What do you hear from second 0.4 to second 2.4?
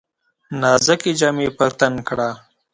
نازکي جامې په تن کړه!